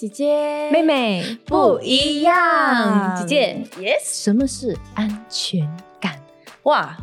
[0.00, 1.38] 姐姐，妹妹。
[1.44, 3.14] 不一样。
[3.14, 5.60] 姐姐，，yes，什么是安全
[6.00, 6.18] 感？
[6.62, 6.96] 哇，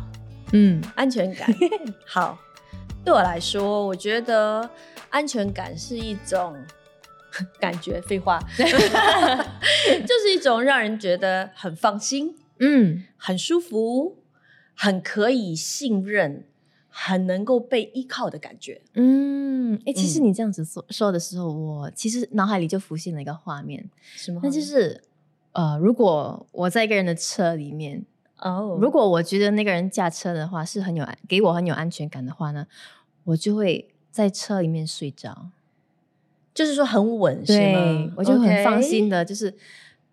[0.52, 1.48] 嗯，安全感。
[2.04, 2.36] 好，
[3.04, 4.68] 对我来说，我觉得
[5.10, 6.56] 安全感是一种
[7.60, 14.16] 感觉，废话， 就是一种让人觉得很放心、嗯，很舒服、
[14.74, 16.47] 很可以信任、
[17.00, 18.82] 很能够被依靠的感觉。
[18.94, 25.00] 嗯，哎、其实嗯你这样子说说的时候，我其实脑海里就浮现了一个画面，什么那就是
[25.52, 28.04] 呃，如果我在一个人的车里面，
[28.38, 32.66] 哦，如果我觉得那个人驾车的话是很有安给我很有安全感的话呢，
[33.24, 35.50] 我就会在车里面睡着，
[36.52, 38.12] 就是说很稳，是对吗？
[38.16, 39.54] 我就很放心的，就是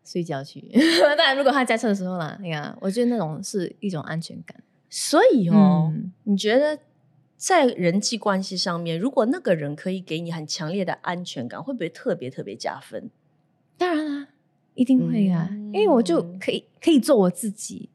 [0.06, 0.62] 睡觉去。
[1.18, 4.56] 当然，如果他驾车的时候啦，哎呀，我觉得那种是一种安全感。
[4.98, 6.80] 所以哦，嗯你觉得
[7.36, 13.10] 在人际关系上面，如果那个人可以给你很强烈的安全感，会不会特别特别加分？
[13.78, 14.28] 当然啦，
[14.74, 17.90] 一定会啊，因为我就可以可以做我自己，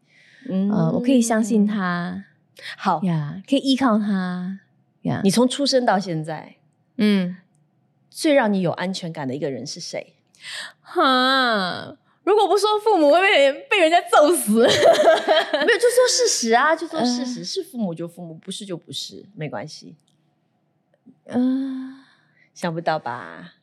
[0.51, 1.67] 嗯呃，我可以相信。
[1.67, 2.23] 他
[2.77, 4.61] 好，呀，可以依靠他
[5.03, 5.23] 呀。
[5.25, 6.56] 你从出生到现在，
[6.98, 7.39] 嗯，
[8.11, 10.17] 最让你有安全感的一个人是谁？
[10.83, 14.53] 哈，如果不说父母，会被被人家揍死。
[14.63, 19.97] 没有，就说事实啊，就说事呃实，是父母就父母，不是就不是，没关系。
[21.27, 21.97] 嗯
[22.53, 23.55] 想不到吧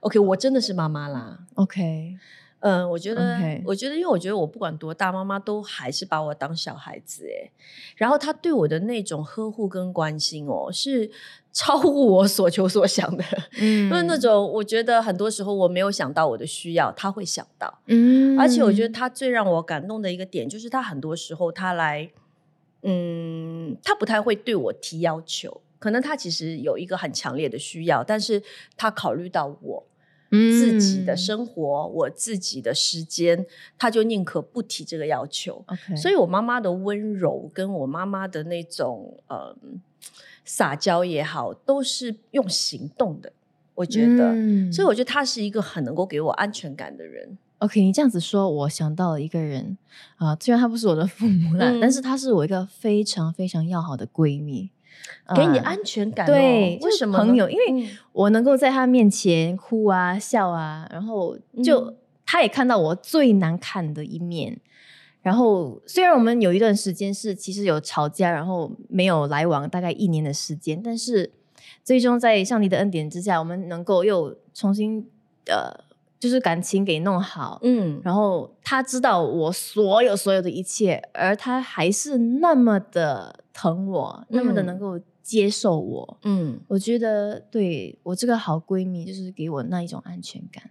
[0.00, 1.38] ？OK，我真的是妈妈啦。
[1.54, 2.18] ，OK，
[2.60, 7.50] 嗯，我觉得我觉得，因为我觉得我不管多大，妈妈都还是把我当小孩子哎。
[7.96, 11.10] 然后她对我的那种呵护跟关心哦，是
[11.52, 13.24] 超乎我所求所想的。
[13.60, 17.78] 嗯因为那种我觉得很多时候我没有想到我的需要，她会想到。
[17.86, 22.10] 嗯而且我觉得她最让我感动的一个点，就是她很多时候她来，
[22.82, 25.60] 嗯，她不太会对我提要求。
[25.78, 28.42] 可能她其实有一个很强烈的需要，但是
[28.76, 29.82] 她考虑到我，
[30.30, 33.44] 自己的嗯生活，我自己的时间，
[33.76, 35.64] 他就宁可不提这个要求。
[35.66, 39.56] OK，所以，我妈妈的温柔跟我妈妈的那种呃
[40.44, 43.32] 撒娇也好，都是用行动的。
[43.74, 47.38] 我觉得，嗯所以我觉得她是一个很能够给我安全感的人。
[47.58, 49.76] OK，你这样子说，我想到了一个人
[50.16, 54.70] 啊、虽然他不是我的父母啦，嗯但是他是我一个非常非常要好的闺蜜，
[55.34, 57.48] 给你啊安全感、哦，对，为什么朋友？
[57.48, 61.96] 因为嗯我能够在他面前哭啊、笑啊，然后就、嗯
[62.32, 64.60] 他也看到我最难看的一面。
[65.20, 71.32] 然后虽然我们有一段时间是其实有吵架，然后没有来往，大概一年的时间，但是
[71.82, 75.04] 最终在上帝的恩典之下，我们能够又重新
[75.46, 75.74] 呃，
[76.20, 77.58] 就是感情给弄好。
[77.64, 86.18] 嗯然后他知道我所有所有的一切，而他还是那么的疼我，那么的嗯能够接受我。
[86.24, 90.62] 嗯，我觉得对我这个好闺蜜，就是给我那一种安全感。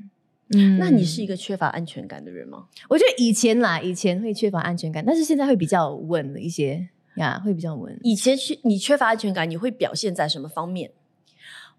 [0.52, 2.66] 嗯那你是一个缺乏安全感的人吗？
[2.90, 7.96] 我觉得以前啦，以前会缺乏安全感，但是现在会比较稳一些呀，会比较稳。
[8.02, 10.92] 以前缺你缺乏安全感，你会表现在什么方面？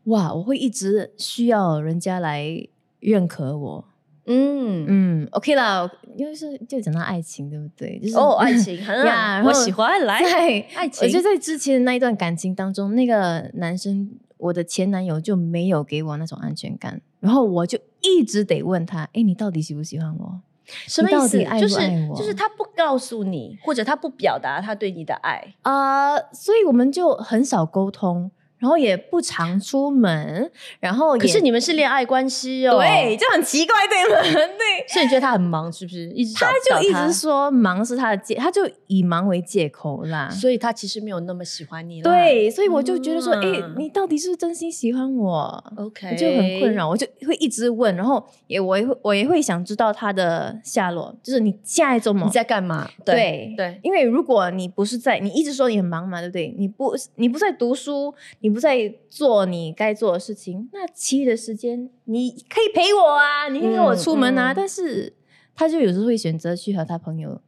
[0.05, 2.69] 哇，我会一直需要人家来
[3.01, 3.85] 认可我。
[4.31, 7.99] 嗯嗯，OK 啦，因为是就讲到爱情，对不对？
[7.99, 11.07] 就是哦， 爱情很呀我喜欢来在爱情。
[11.07, 20.41] 我觉得在之前的那一段感情当中，那个男生，我的前男友就没有给我那种安全感，然后我就一直得问他：“哎，你到底喜不喜欢我？
[20.87, 21.81] 什么意思就是
[22.17, 25.55] 就是他不告诉你，或者他不表达他对你的爱。
[25.63, 28.31] 啊、所以我们就很少沟通，
[28.61, 30.49] 然后也不常出门，
[30.79, 34.23] 然后也可是你们是恋爱关系哦，对，，就很奇怪，对吗？
[34.23, 34.87] 对。
[34.87, 36.09] 所以你觉得他很忙，是不是？
[36.11, 40.29] 一直找他就一直说忙是他的借，他就以忙为借口啦。
[40.31, 42.11] 所以他其实没有那么喜欢你啦。
[42.13, 52.33] 对，所以我就觉得说，哎、嗯你到底是不是真心喜欢我？，OK，我就很困扰，我就会一直问，然后也我也会我也会想知道他的下落，就是你下一周忙你？
[52.33, 52.89] 在干嘛？
[53.05, 56.55] 对对，因为如果你不是在，你一直说你很忙嘛，对不对？
[56.59, 65.13] 你不你不在读书，你不在做你该做的事情，那其余的时间你可以陪我啊，你可以跟我出门啊，嗯嗯但是
[65.55, 67.41] 他就有时候会选择去和他朋友，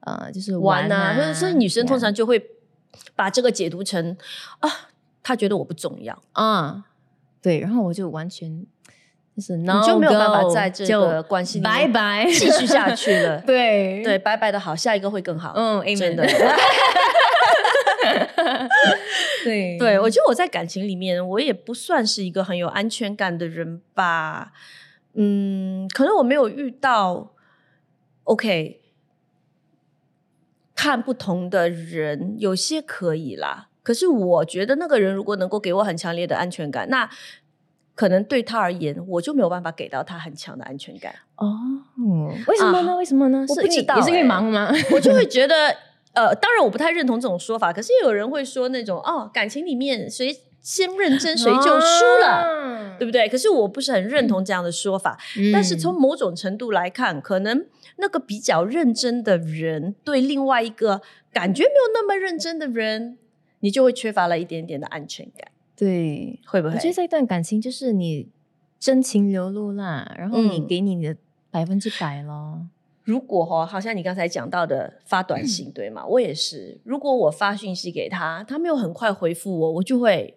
[0.00, 2.42] 呃，就是玩啊，所以女生通常就会
[3.14, 4.16] 把这个解读成
[4.60, 4.70] 啊，
[5.22, 6.84] 他觉得我不重要，啊、
[7.40, 8.66] 对，然后我就完全
[9.36, 13.40] 就是你你就没有办法在这个关系里面拜拜继续下去了。
[13.46, 15.52] 对对，拜拜的好，下一个会更好。
[15.54, 16.26] 嗯，amen 真的。
[19.44, 24.52] 对对，我觉得我在感情里面，我也不算是一个很有安全感的人吧。
[25.14, 27.32] 嗯，可能我没有遇到
[28.24, 28.80] OK
[30.74, 33.68] 看不同的人，有些可以啦。
[33.82, 37.10] 可是我觉得那个人如果能够给我很强烈的安全感，那
[37.94, 41.14] 可能对他而言，我就没有办法给到他很强的安全感。
[41.36, 41.54] 哦，
[42.46, 42.96] 为什么呢？
[42.96, 43.44] 为什么呢？
[43.48, 44.70] 我不知道你是因为欸忙吗？
[44.92, 45.76] 我就会觉得，
[46.12, 52.42] 呃，当然我不太认同这种说法，可是也有人会说那种哦，感情里面谁先认真谁就输了。
[52.42, 52.60] 了
[52.98, 53.26] 对不对？
[53.30, 55.18] 可是我不是很认同这样的说法。
[55.38, 57.64] 嗯但是从某种程度来看，可能
[57.96, 61.00] 那个比较认真的人，对另外一个
[61.32, 63.16] 感觉没有那么认真的人，
[63.60, 66.74] 你就会缺乏了一点点的安全感，对，会不会？
[66.74, 68.28] 我觉得这段感情就是你
[68.78, 71.16] 真情流露啦，然后你嗯给你的
[71.50, 72.66] 百分之百咯。
[73.10, 76.06] 如果哈、好像你刚才讲到的发短信，对吗？
[76.06, 80.36] 我也是，如果我发讯息给他，他没有很快回复我，我就会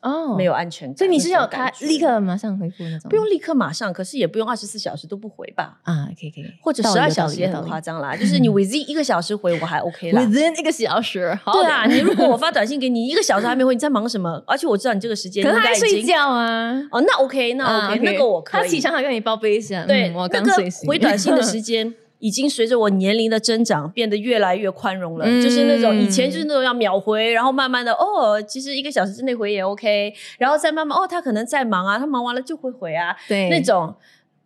[0.00, 0.96] 哦，没有安全感。
[0.96, 3.10] 所以你是要他立刻马上回复那种？
[3.10, 8.16] 不用立刻马上，可是也不用二十四小时都不回吧，啊，可以可以，或者十二小时也很夸张啦。
[8.16, 10.22] 就是你 within 一个小时回我还 OK 啦。
[10.22, 14.42] within 一个小时，好对啊，你如果我发短信给你一个小时还没回，你在忙什么？
[14.46, 16.72] 而且我知道你这个时间 可能在睡觉啊。
[16.90, 18.62] 哦，那 OK，那啊 OK，、那个我可以。
[18.62, 20.88] 他起床还跟你报备一下，对，嗯我那个刚睡醒。
[20.88, 21.94] 回短信的时间。
[22.24, 25.26] 已经随着我年龄的增长，变得越来越宽容了。
[25.26, 33.94] 嗯就是那种以前就是那种要秒回，然后慢慢的哦，其实一个小时之内回也 OK，然后再慢慢哦，他可能在忙啊，他忙完了就会回啊，对那种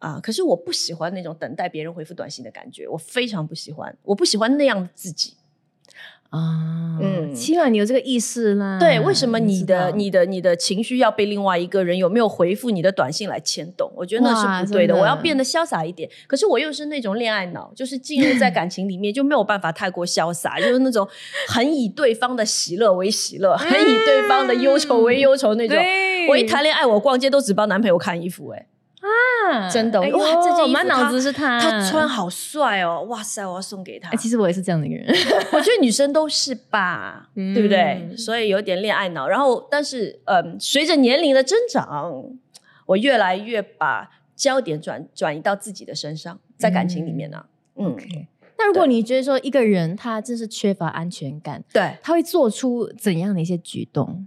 [0.00, 0.18] 啊。
[0.20, 5.34] 可是我不喜欢那种等待别人回复短信的感觉，我非常不喜欢，我不喜欢那样的自己。
[6.30, 6.77] 啊，
[7.38, 8.78] 起码你有这个意识啦。
[8.78, 13.90] 对，为什么你的你的你的情绪要被另外一个人有没有回复你的短信来牵动？
[13.96, 14.94] 我觉得那是不对的。
[14.94, 16.10] 的我要变得潇洒一点。
[16.26, 21.06] 可是我又是那种恋爱脑，就是进入在感情里面就没有办法太过潇洒， 就是那种
[21.48, 25.76] 很以对方的喜乐为喜乐， 很以对方的忧愁为忧愁那种。
[26.28, 28.66] 我一谈恋爱，我逛街都只帮男朋友看衣服、欸，
[29.50, 32.08] 啊真的哎哇这件满脑子是他，他穿。
[32.08, 34.08] 好帅哦，哇塞，我要送给他。
[34.10, 35.06] 哎，其实我也是这样的一个人。
[35.52, 38.16] 我觉得女生都是吧，嗯对不对？
[38.16, 39.28] 所以有点恋爱脑。
[39.28, 42.12] 然后，但是，嗯，随着年龄的增长，
[42.86, 47.44] 我越来越把焦点转转移到自己的身上，在感情里面呢、
[47.76, 47.96] 嗯
[48.60, 54.26] 那如果你觉得说一个人他真是缺乏安全感，对他会做出怎样的一些举动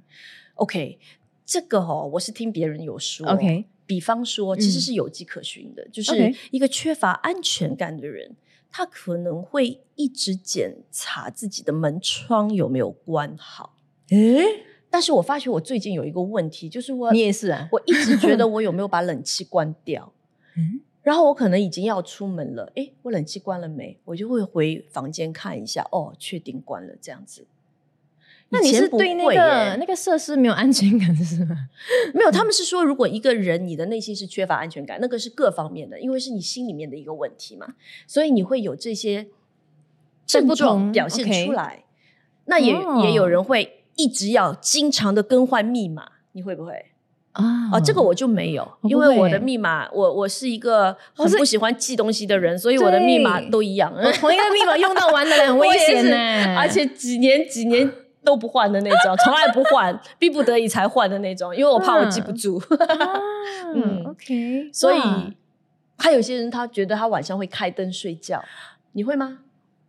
[0.55, 0.97] ，OK，
[1.45, 8.33] 这个哦，我是听别人有说？OK，比方说，其实嗯是有迹可循的，就是一个缺乏安全感的人，
[8.69, 13.75] 他可能会一直检查自己的门窗有没有关好。
[14.11, 14.45] 诶，
[14.89, 17.67] 但是我发觉我最近有一个问题，就是我你也是啊？
[17.69, 20.13] 我一直觉得 我有没有把冷气关掉，
[20.55, 23.99] 嗯，然后我可能已经要出门了，诶，我冷气关了没？
[24.05, 27.45] 我就会回房间看一下，哦，确定关了，这样子。
[28.53, 31.55] 那你是对那个那个设施没有安全感是吗？
[32.13, 32.29] 没有？
[32.29, 37.75] 他们是说，如果一个人你的内心是缺乏安全感，那个是各方面的，因为是你心里面的一个问题嘛，
[38.05, 39.27] 所以你会有这些
[40.25, 41.85] 症状表现出来。
[42.45, 46.87] 那也、哦也有人会一直要经常的更换密码，你会不会？
[47.33, 57.89] 啊哦，这个我就没有，因为我的密码，我我是一个很不喜欢记东西的人，所以我的密码都一样，我同一个密码用到完的很 危险呢，而且几年几年
[58.23, 62.57] 都不换的那种，从来不换， 逼不得已才换的那种，因为我怕我记不住。
[62.89, 63.19] 啊，
[63.75, 65.25] 嗯，OK，所以哇
[65.97, 68.43] 还有些人他觉得他晚上会开灯睡觉，
[68.93, 69.39] 你会吗？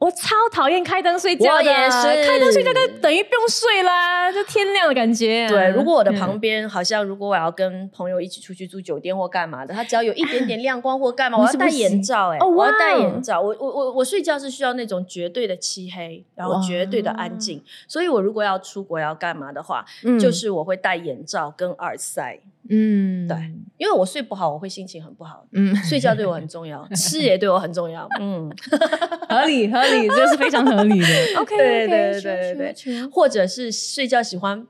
[0.02, 13.40] 我超讨厌开灯睡觉的，我也是开灯睡觉就等于不用睡啦，就天亮的感觉啊、对，如果我的嗯旁边好像如果我要跟朋友一起出去住酒店或干嘛的，他只要有一点点亮光或干嘛， 你我要戴眼罩、欸，哎、哦我要戴眼罩。
[13.40, 17.62] 我我我我睡觉是需要那种绝对的漆黑，然后绝对的安静。
[17.86, 23.36] 所以我如果要出国要干嘛的话，嗯就是我会戴眼罩跟耳塞，嗯，对
[23.78, 25.44] 因为我睡不好，我会心情很不好。
[25.52, 28.06] 嗯，睡觉对我很 重要，吃也对我很重要。
[28.20, 28.48] 嗯，
[29.28, 31.06] 合理合理，这是非常合理的。
[31.40, 34.66] OK，对对对对对或者是睡觉喜欢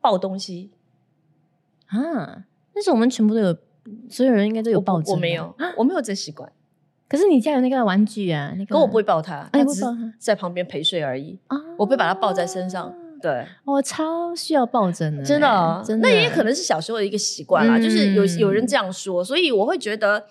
[0.00, 0.70] 抱东西，
[1.86, 3.56] 啊，但是我们全部都有，
[4.08, 6.50] 所有人应该都有抱枕，我没有，我没有这习惯。
[7.08, 9.84] 可是你家有那个玩具啊，那个，可我不会抱他，哎他只是
[10.18, 11.38] 在旁边陪睡而已。
[11.48, 12.94] 啊，我不会把它抱在身上。
[13.24, 20.26] 对，我超需要抱枕的欸，真的哦，真的，那也可能是小时候的一个习惯啦，嗯就是有有人这样说，所以我会觉得，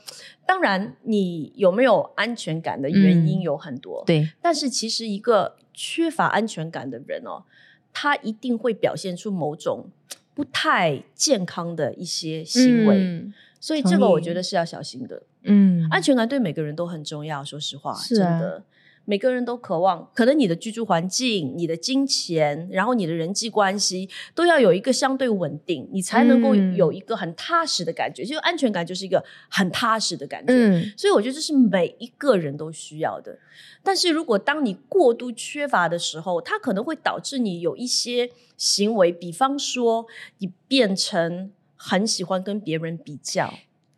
[0.46, 7.44] 当然你有没有安全感的原因嗯有很多，对，但是其实一个缺乏安全感的人哦，
[7.92, 9.88] 他一定会表现出某种
[10.36, 15.24] 不太健康的一些行为，嗯所以这个我觉得是要小心的。
[15.44, 18.62] 嗯，安全感对每个人都很重要，说实话，真的。
[19.06, 28.24] 每个人都渴望，可能你的居住环境、你的金钱，然后你的人际关系，都要有一个相对稳定，你才能够嗯有一个很踏实的感觉。
[28.24, 30.54] 就安全感就是一个很踏实的感觉。
[30.54, 33.38] 嗯所以我觉得这是每一个人都需要的。
[33.84, 40.06] 但是如果当你过度缺乏的时候，它可能会导致你有一些行为，比方说
[40.38, 43.54] 你变成很喜欢跟别人比较。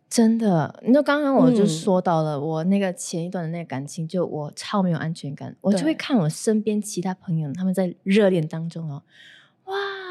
[0.08, 1.68] 真的，你知道刚刚我就嗯。
[1.68, 9.02] 说到了，我那个前一段的那个感情，就我超没有安全感，我就会看我身边其他朋友他们在热恋当中哦，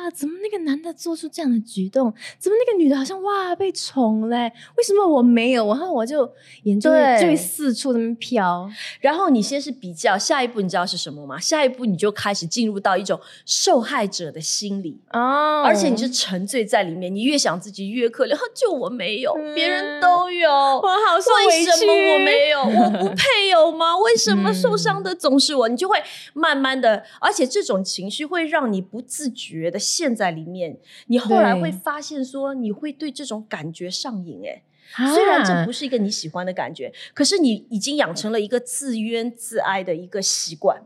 [0.06, 2.14] 哇，怎么那个男的做出这样的举动？
[2.38, 4.52] 怎么那个女的好像哇被宠嘞？
[4.78, 5.68] 为什么我没有？
[5.68, 6.24] 然后我就
[6.64, 8.70] 眼睛对就会四处那么飘，
[9.00, 11.40] 然后你先是比较，下一步你知道是什么吗？
[11.40, 15.00] 下一步你就开始进入到一种受害者的心理。
[15.12, 22.62] 哦而且你就沉醉在里面，你越想自己越可怜，就我没有，别人都有，我好受为委屈，什么我没有？
[22.62, 23.98] 我不 配有吗？
[23.98, 25.68] 为什么嗯受伤的总是我？
[25.68, 25.98] 你就会
[26.34, 30.78] 慢慢的，而且这种情绪会让你不自觉的陷在里面。
[31.08, 34.64] 你后来会发现说，你会对这种感觉上瘾、欸。
[34.98, 40.84] 啊虽然这不是一个你喜欢的感觉，可是你已经养成了一个自怨自哀的一个习惯，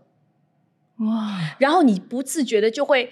[1.00, 3.12] 哇，然后你不自觉的就会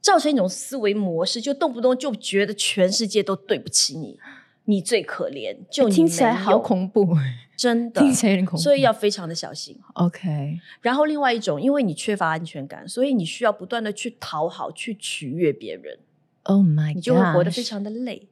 [0.00, 4.18] 造成一种思维模式，就动不动就觉得全世界都对不起你，
[4.66, 7.16] 你最可怜，就你听起来好恐怖，
[7.56, 9.76] 真的 听起来有点恐怖，所以要非常的小心。
[9.94, 15.98] OK，然后另外一种，因为你缺乏安全感，所以你需要不断的去讨好、去取悦别人
[16.42, 18.28] ，Oh my，你就会活得非常的累。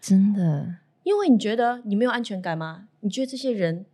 [0.00, 2.88] 真的，因为你觉得你没有安全感吗？
[3.00, 3.86] 你觉得这些人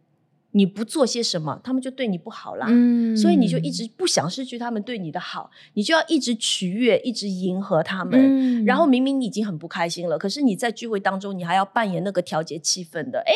[0.52, 2.66] 你不做些什么，他们就对你不好啦。
[2.71, 8.18] 嗯所以你就一直不想失去他们对你的好，你就要一直取悦，一直迎合他们。
[8.18, 13.32] 嗯然后明明你已经很不开心了，可是你在聚会当中，你还要扮演那个调节气氛的，哎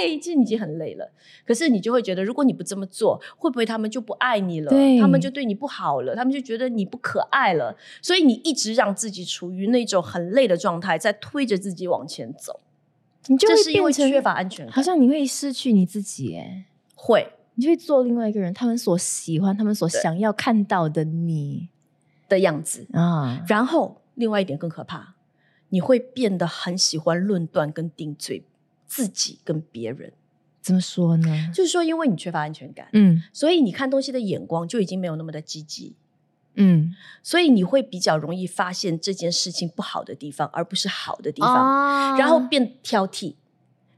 [0.00, 1.10] 嗨，其实你已经很累了。
[1.46, 4.70] 可是你就会觉得，如果你不这么做，会不会他们就不爱你了？
[4.70, 7.76] 对他们就对你不好了，他们就觉得你不可爱了。
[8.00, 12.60] 所以你一直让自己处于那种很累的状态，在推着自己往前走。
[13.28, 21.68] 你就会变成缺乏安全感，好像你会失去你自己，哎，会你就会做另外一个人，他们所喜欢、他们所想要看到的你
[22.28, 22.86] 的样子。
[22.92, 23.44] 啊。
[23.46, 25.14] 然后另外一点更可怕，
[25.68, 28.44] 你会变得很喜欢论断跟定罪
[28.86, 30.12] 自己跟别人。
[30.60, 31.50] 怎么说呢？
[31.52, 35.96] 就是说，因为你缺乏安全感，嗯所以你看东西的眼光就已经没有那么的积极，
[36.54, 43.34] 嗯，所以你会比较容易发现这件事情不好的地方，而不是好的地方，方然后变挑剔。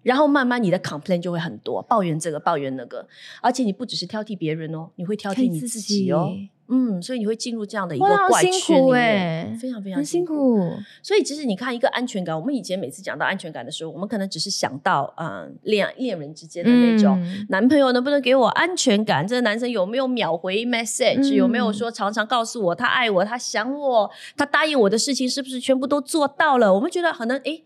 [0.03, 3.09] 然后慢慢你的 complain 就会很多，抱怨这个抱怨那个，
[3.41, 6.31] 而且你不只是挑剔别人哦，你会挑剔你自己哦，
[6.69, 10.57] 嗯，所以你会进入这样的一个怪圈里非常非常辛苦。
[10.57, 10.73] 苦。
[11.03, 17.21] 所以其实你看一个安全感，我们以前每次讲到安全感的时候，我们可能只是想到嗯恋恋人之间的那种。
[17.23, 19.27] 嗯男朋友能不能给我安全感？
[19.27, 26.73] 这个男生有没有秒回 message？、嗯有没有说常常告诉我他爱我、他想我、他答应我的事情是不是全部都做到了？
[26.73, 27.63] 我们觉得可能诶，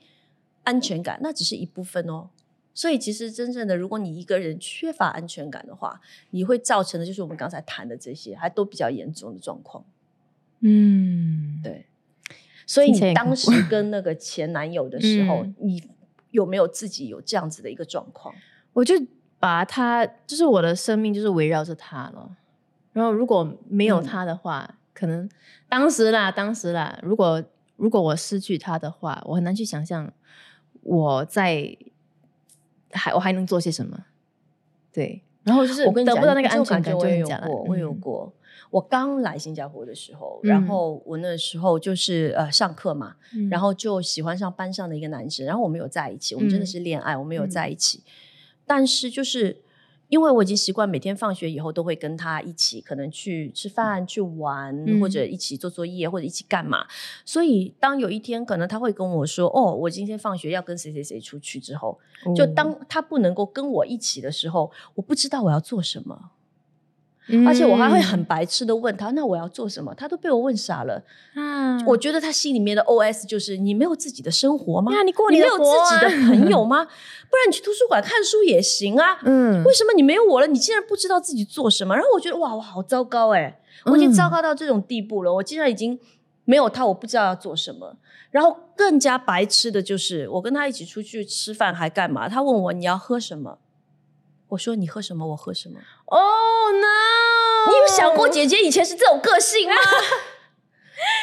[0.64, 2.30] 安全感那只是一部分哦。
[2.78, 9.84] 所以其实真正的，如果你一个人缺乏安全感的话，你会造成的就是我们刚才谈的这些，还都比较严重的状况。
[10.60, 11.86] 嗯，对，
[12.68, 15.82] 所以你当时 跟那个前男友的时候，嗯你
[16.30, 18.32] 有没有自己有这样子的一个状况？
[18.72, 18.94] 我就
[19.40, 22.36] 把他，就是我的生命就是围绕着他了。
[22.92, 25.28] 然后如果没有嗯他的话，可能
[25.68, 27.42] 当时啦，当时啦，如果
[27.74, 30.12] 如果我失去他的话，我很难去想象
[30.82, 31.76] 我在
[32.92, 33.98] 还我还能做些什么。
[34.92, 38.32] 对，然后就是我跟你讲，得不到那个安全感，我也有很假过，我有嗯过。
[38.70, 48.02] 我刚来新加坡的时候，嗯然后我那时候就是呃上课嘛，嗯然后就喜欢上班上的一个男生，然后我们有在一起，我们真的嗯是恋爱，我们有嗯在一起。
[48.66, 49.62] 但是就是
[50.08, 56.86] 因为我已经习惯每天放学以后都会跟他一起，可能去吃饭、去玩，嗯或者一起做作业，或者一起干嘛。
[57.24, 61.98] 所以当有一天可能他会跟我说：“哦，我今天放学要跟谁谁谁出去。”之后，
[62.34, 66.30] 就哦当他不能够跟我一起的时候，我不知道我要做什么。
[67.46, 71.02] 而且我还会很嗯白痴的问他：“那我要做什么？”他都被我问傻了。
[71.34, 74.92] 啊，我觉得他心里面的 OS 就是：你没有自己的生活吗？
[74.96, 76.84] 呀你过你没有自己的啊朋友 吗？
[76.84, 79.18] 不然你去图书馆看书也行啊。
[79.24, 80.46] 嗯为什么你没有我了？
[80.46, 81.94] 你竟然不知道自己做什么？
[81.94, 85.34] 然后我觉得哇，我好糟糕哎、我已经糟嗯糕到这种地步了。
[85.34, 85.98] 我竟然已经
[86.44, 87.96] 没有他，我不知道要做什么。
[88.30, 92.28] 然后更加白痴的就是，我跟他一起出去吃饭还干嘛？
[92.28, 93.58] 他问我你要喝什么？
[94.48, 95.78] 我说你喝什么，我喝什么。
[96.06, 96.18] 哦
[96.72, 99.74] no，你有想过姐姐以前是这种个性吗？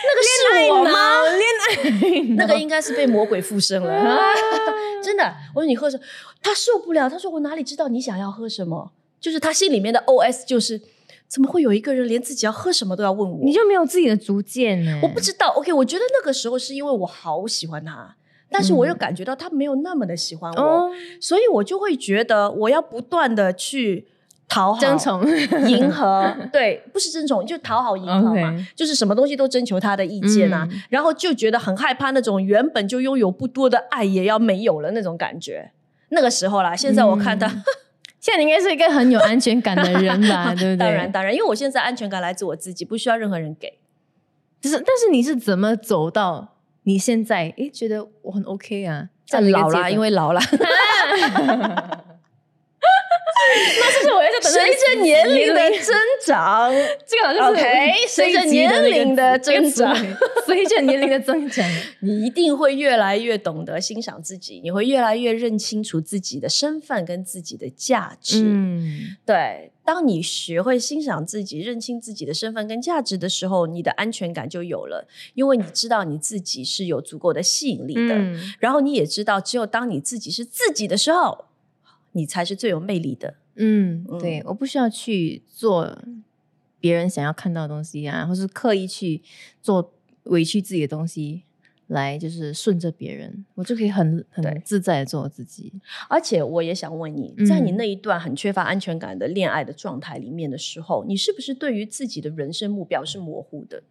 [0.06, 1.22] 那个是我吗？
[1.24, 4.20] 恋爱 那个应该是被魔鬼附身了。
[5.04, 6.04] 真的，我说你喝什么？
[6.42, 8.92] 他受不了，他说我哪里知道你想要喝什么？
[9.20, 10.80] 就是他心里面的 OS 就是，
[11.28, 13.40] 怎么会有一个人连自己要喝什么都要问我？
[13.44, 15.00] 你就没有自己的主见呢？
[15.02, 15.50] 我不知道。
[15.50, 18.16] OK，我觉得那个时候是因为我好喜欢他，
[18.50, 24.08] 但是我又感觉到他没有那么的喜欢我，哦，所以我就会觉得我要不断的去
[24.48, 25.24] 讨好、争宠
[25.68, 35.72] 迎合， 对，不是争宠，就讨好迎合嘛就是什么东西都征求他的意见啊，嗯然后就觉得很害怕那种原本就拥有不多的爱也要没有了那种感觉。
[36.10, 37.64] 那个时候啦，现在我看他，嗯
[38.22, 40.78] 现在你应该是一个很有安全感的人吧， 对不对？
[40.78, 43.78] 当然当然，因为我现在安全感来自我自己，不需要任何人给。
[44.60, 46.55] 就是，但是你是怎么走到
[46.86, 47.54] 你现在？
[47.58, 50.40] 诶，觉得我很 OK 啊，这样的一个老啦，因为老了，
[54.46, 56.72] 随着年龄的增长，
[57.08, 59.96] 这个好像是 OK，随着年龄的增长
[60.46, 61.66] 随着年龄的增长，
[62.02, 68.44] 你一定会越来越懂得欣赏自己，你会越来越认清楚自己的身份跟自己的价值。
[68.46, 81.46] 嗯对，当你学会欣赏自己、认清自己的身份跟价值的时候，你的安全感就有了，因为你知道你自己是有足够的吸引力的，嗯然后你也知道，只有当你自己是自己的时候，
[82.12, 83.36] 你才是最有魅力的。
[83.56, 85.98] 嗯，嗯对，我不需要去做
[86.80, 89.22] 别人想要看到的东西啊，或是刻意去
[89.62, 89.94] 做
[90.24, 91.44] 委屈自己的东西。
[91.90, 95.72] 来就是顺着别人，我就可以很很自在的做我自己。
[96.10, 103.84] 而且我也想问你，嗯在你那一段很缺乏安全感的恋爱的状态里面的时候，你是不是对于自己的人生目标是模糊的？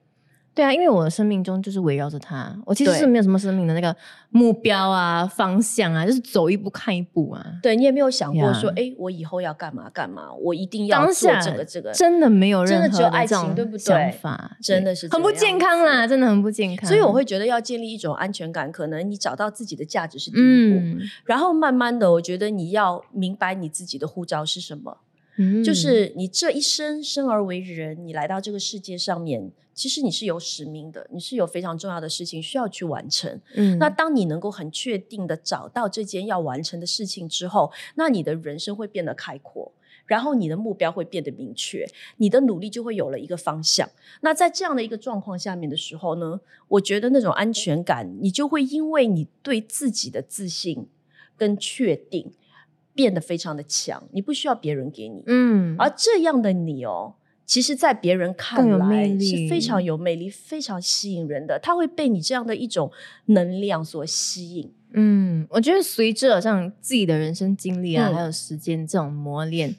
[0.54, 3.94] 对啊，因为我的生命中就是围绕着他，我其实是没有什么生命的那个
[4.30, 7.44] 目标啊、方向啊，就是走一步看一步啊。
[7.60, 10.32] 对你也没有想过呀说，哎，我以后要干嘛干嘛？
[10.34, 11.92] 我一定要当做下这个这个。
[11.92, 16.88] 真的没有真的任何只有爱情对不对想法，真的是很不健康啦，真的很不健康。
[16.88, 24.98] 所以我会觉得要建立一种安全感，可能你找到自己的价值是第一步，嗯，然后慢慢的，我觉得你要明白你自己的护照是什么，
[25.36, 33.40] 嗯就是你这一生生而为人，你来到这个世界上面，其实你是有使命的，你是有非常重要的事情需要去完成。
[33.54, 39.72] 嗯那当你能够很确定的找到这件要完成的事情之后，那你的人生会变得开阔。
[40.06, 41.86] 然后你的目标会变得明确，
[42.18, 43.88] 你的努力就会有了一个方向。
[44.20, 46.38] 那在这样的一个状况下面的时候呢，
[46.68, 50.86] 我觉得那种安全感，你就会因为你对自己的自信
[51.38, 52.30] 跟确定
[52.94, 55.22] 变得非常的强，你不需要别人给你。
[55.26, 61.58] 嗯，而这样的你哦，其实，在别人看来是非常有魅力、非常吸引人的。
[61.62, 62.90] 他会被你这样的一种
[63.26, 64.72] 能量所吸引。
[64.92, 69.74] 嗯，我觉得随着像自己的人生经历啊，嗯还有时间这种磨练，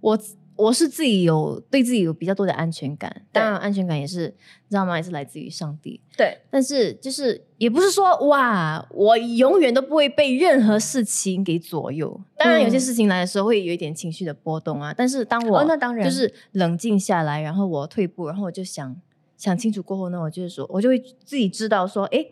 [0.00, 0.18] 我
[0.56, 3.22] 我是自己有对自己有比较多的安全感。
[3.30, 4.96] 当然，安全感也是你知道吗？
[4.96, 6.00] 也是来自于上帝。
[6.16, 12.18] 对，但是就是也不是说哇，我永远都不会被任何事情给左右。
[12.36, 14.94] 当然，有些嗯事情来的时候会有一点情绪的波动啊。
[14.96, 18.96] 但是当我、哦那当然就是冷静下来，然后我退步，然后我就想
[19.36, 22.24] 想清楚过后呢，我就是说我就会自己知道说，哎，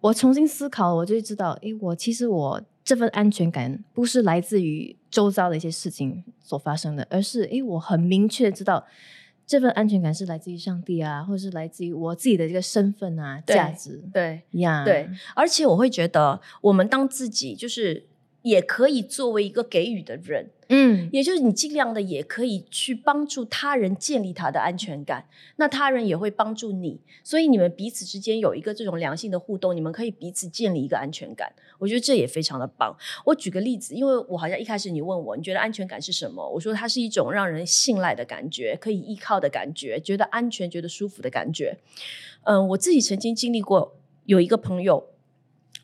[0.00, 8.86] 我重新思考，我就会知道，哎，我其实我这份安全感不是来自于周遭的一些事情所发生的，而是诶，我很明确知道。
[9.46, 14.84] 这份安全感是来自于上帝啊，或者是来自于我自己的这个身份啊、价值对，呀。
[14.84, 18.06] 对而且我会觉得，我们当自己就是
[18.42, 25.26] 也可以作为一个给予的人，嗯也就是你尽量的也可以去帮助他人建立他的安全感，
[25.56, 31.52] 那他人也会帮助你，所以你们彼此之间有一个这种良性的互动，你们可以彼此建立一个安全感。
[31.78, 32.96] 我觉得这也非常的棒。
[33.26, 36.48] 我举个例子，因为我好像一开始你问我，你觉得安全感是什么？
[36.48, 41.76] 我说它是一种让人信赖的感觉，可以依靠的感觉，觉得安全、觉得舒服的感觉。
[42.44, 45.08] 嗯，我自己曾经经历过，有一个朋友。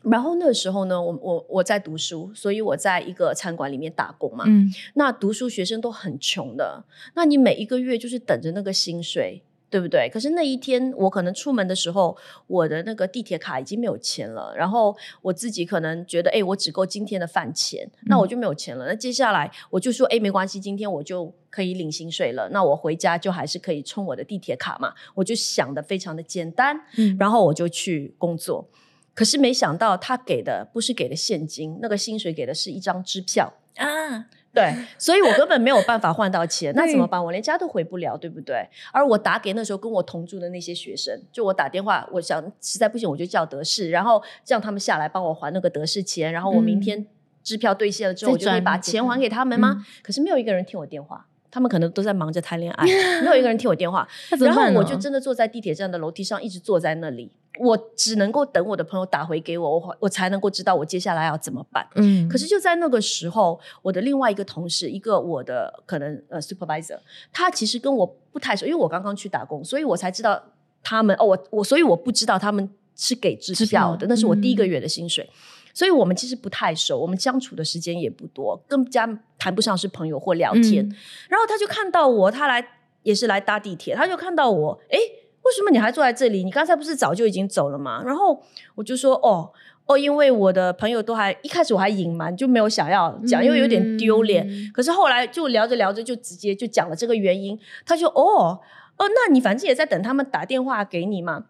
[0.03, 4.45] 然后那个时候呢，我我我在读书，所以我在一个餐馆里面打工嘛。
[4.47, 6.83] 嗯那读书学生都很穷的，
[7.15, 10.09] 那你每一个月就是等着那个薪水，对不对？
[10.11, 12.15] 可是那一天我可能出门的时候，
[12.47, 18.87] 我的那个地铁卡已经没有钱了，然后我自己可能觉得，哎，我只够今天的饭钱，那我就没有钱了。
[18.87, 24.93] 那接下来我就说，哎，没关系，今天我就可以领薪水了，那我回家就还是可以充我的地铁卡嘛。
[25.15, 28.69] 我就想的非常的简单，嗯然后我就去工作。
[29.17, 33.51] 可是没想到他给的不是给的现金，那个薪水给的是一张支票。
[33.75, 37.25] 啊，对，所以我根本没有办法换到钱，那怎么办？
[37.25, 38.69] 我连家都回不了，对不对？
[38.93, 47.07] 而我打给那时候跟我同住的那些学生，就我打电话，我想实在不行我就叫德士，然后让他们下来帮我还那个德士钱，然后我明嗯天
[47.41, 49.83] 支票兑现了之后，再我就可以把钱还给他们吗？
[50.03, 51.25] 可是没有一个人听我电话。
[51.49, 52.85] 他们可能都在忙着谈恋爱，
[53.21, 54.07] 没有一个人听我电话，
[54.39, 61.87] 然后我就真的坐在地铁站的楼梯上，一直坐在那里，我只能够等我的朋友打回给我，我我才能够知道我接下来要怎么办。
[61.95, 66.99] 嗯可是就在那个时候，我的另外一个同事，一个我的可能呃 supervisor，
[67.31, 70.41] 他其实跟我不太熟，因为我刚刚去打工，所以我才知道
[70.83, 75.29] 他们哦，我我所以我不知道他们是给支支票票的，那是我第一个嗯月的薪水。
[75.73, 79.07] 所以我们其实不太熟，我们相处的时间也不多，更加
[79.37, 80.83] 谈不上是朋友或聊天。
[80.87, 80.95] 嗯
[81.29, 82.65] 然后他就看到我，他来
[83.03, 86.43] 也是来搭地铁，他就看到我，诶，为什么你还坐在这里？
[86.43, 88.01] 你刚才不是早就已经走了吗？
[88.05, 88.43] 然后
[88.75, 89.51] 我就说，哦。
[89.89, 94.45] 哦，因为我的朋友都还一开始我还隐瞒，就没有想要讲，因为有点丢脸。
[94.45, 97.57] 嗯可是后来就聊着聊着，就直接就讲了这个原因。
[97.85, 98.59] 他就哦
[98.97, 101.45] 哦，那你反正也在等他们打电话给你嘛，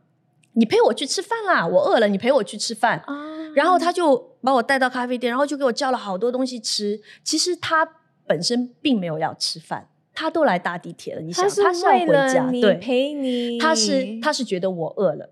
[0.54, 3.02] 你陪我去吃饭啦，我饿了，你陪我去吃饭。
[3.08, 7.02] 啊然后他就把我带到咖啡店，然后就给我叫了好多东西吃。
[7.24, 7.90] 其实他
[8.28, 11.22] 本身并没有要吃饭，他都来搭地铁了。
[11.22, 15.32] 你想，他是要为回家，了你对，陪你，他是他是觉得我饿了。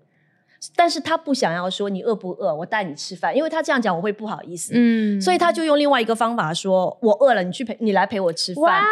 [0.74, 8.82] 但是他不想要说你饿不饿，我带你吃饭，因为他这样讲我会不好意思，嗯所以他就用另外一个方法说，我饿了，你去陪你来陪我吃饭。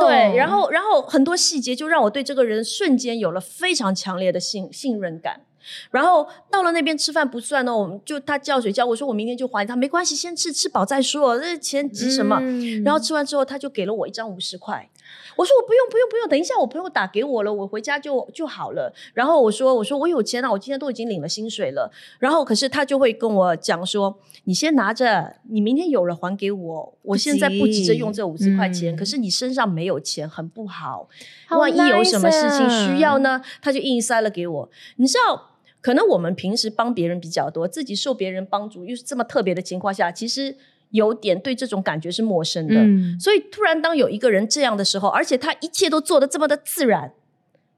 [0.00, 5.42] 对，然后然后很多细节就让我对这个人瞬间有了非常强烈的信信任感。
[5.90, 12.38] 然后到了那边吃饭不算呢，我们就他叫水叫我说我明天就还他，没关系，先吃吃饱再说，这钱急什么？
[12.40, 14.88] 嗯然后吃完之后，他就给了我一张五十块。
[15.36, 18.92] 我说我不用不用不用，等一下我朋友打给我了，我回家就就好了。
[19.14, 21.90] 然后我说我说我有钱啊，我今天都已经领了薪水了。
[22.18, 26.94] 然后可是他就会跟我讲说，你先拿着，你明天有了还给我。
[27.02, 31.08] 我现在不急着用这五十块钱，嗯可是你身上没有钱，很不好。
[31.48, 34.70] 好万一有什么事情需要啊呢，他就硬塞了给我。
[34.96, 35.49] 你知道。
[35.80, 40.54] 可能我们平时帮别人比较多，自己受别人帮助又是这么特别的情况下，其实
[40.90, 42.74] 有点对这种感觉是陌生的。
[42.76, 47.12] 嗯所以突然当有一个人这样的时候，而且他一切都做的这么的自然，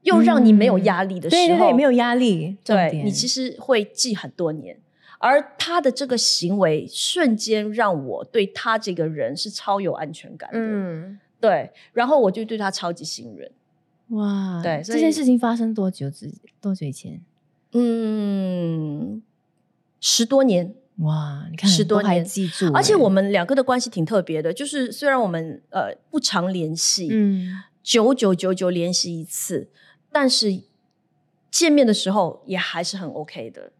[0.01, 4.77] 又让你没有压力的时候，对对对，没有压力，对你其实会记很多年。
[5.19, 10.59] 而他的这个行为，瞬间让我对他这个人是超有安全感的。
[10.59, 13.49] 嗯对，然后我就对他超级信任。
[14.09, 17.21] 哇，对这件事情发生多久之多久以前？
[17.73, 19.21] 嗯，
[19.99, 29.69] 十多年，哇，你看十多年记住欸，而且我们两个的关系挺特别的，就是虽然我们呃不常联系，嗯九九九九联系一次，
[30.11, 30.61] 但是
[31.51, 33.71] 见面的时候也还是很 OK 的。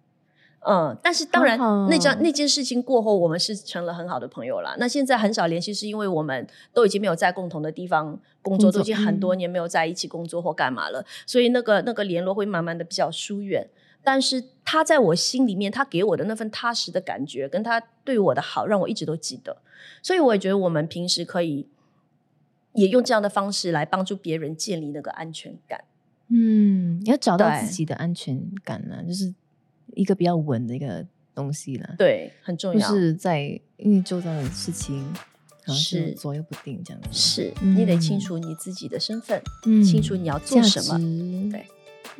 [0.65, 4.75] 嗯，但是当然那件那件事情过后，我们是成了很好的朋友啦。
[4.79, 13.67] 那现在很少联系，是因为我们都已经没有在共同的地方工作，工作都已经很多嗯年没有在一起工作或干嘛了，所以那个那个联络会慢慢的比较疏远。
[14.03, 19.57] 但是他在我心里面，他给我的那份踏实的感觉，跟他对我的好，让我一直都记得。
[20.01, 21.67] 所以我也觉得我们平时可以
[22.73, 25.83] 也用这样的方式来帮助别人建立那个安全感。
[26.27, 29.33] 嗯，你要找到自己的安全感呢、就是
[29.93, 32.95] 一个比较稳的一个东西了。，对，很重要就。
[32.95, 35.13] 是在因为周遭的事情
[35.67, 37.09] 是是左右不定这样子。
[37.11, 41.51] 是嗯你得清楚你自己的身份，嗯清楚你要做什么。
[41.51, 41.67] 对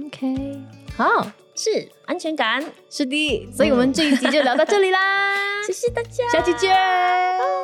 [0.05, 0.61] ，OK，
[0.95, 2.63] 好，是安全感。
[2.89, 5.35] 是的，所以我们这一集就聊到这里啦，
[5.67, 7.62] 谢谢大家，下期见。